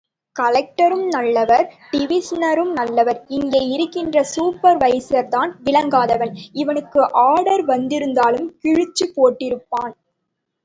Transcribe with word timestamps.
கலெக்டரும் 0.35 1.03
நல்லவரு... 1.07 1.57
டிவிசனரும் 1.91 2.71
நல்லவரு... 2.77 3.19
இங்கே 3.37 3.61
இருக்கிற 3.67 4.23
சூப்பர்வைசர்தான் 4.31 5.51
விளங்காதவன்... 5.63 6.33
இவனுக்கு 6.53 7.01
ஆர்டர் 7.27 7.65
வந்திருந்தாலும் 7.65 8.49
கிழிச்சுப் 8.63 9.15
போட்டிருப்பான். 9.15 9.93